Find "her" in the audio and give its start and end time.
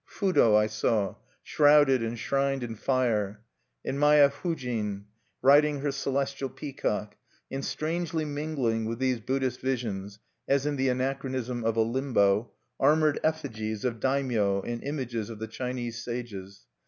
5.81-5.91